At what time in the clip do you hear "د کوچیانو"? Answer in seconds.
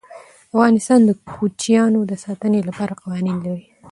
1.05-1.99